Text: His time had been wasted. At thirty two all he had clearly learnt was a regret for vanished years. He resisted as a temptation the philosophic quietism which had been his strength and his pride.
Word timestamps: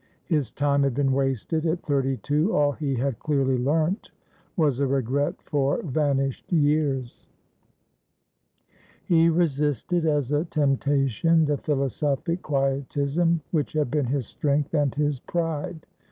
His 0.25 0.51
time 0.51 0.81
had 0.81 0.95
been 0.95 1.11
wasted. 1.11 1.63
At 1.67 1.83
thirty 1.83 2.17
two 2.17 2.55
all 2.55 2.71
he 2.71 2.95
had 2.95 3.19
clearly 3.19 3.55
learnt 3.59 4.09
was 4.57 4.79
a 4.79 4.87
regret 4.87 5.35
for 5.43 5.79
vanished 5.83 6.51
years. 6.51 7.27
He 9.05 9.29
resisted 9.29 10.07
as 10.07 10.31
a 10.31 10.43
temptation 10.45 11.45
the 11.45 11.57
philosophic 11.57 12.41
quietism 12.41 13.41
which 13.51 13.73
had 13.73 13.91
been 13.91 14.07
his 14.07 14.25
strength 14.25 14.73
and 14.73 14.95
his 14.95 15.19
pride. 15.19 15.85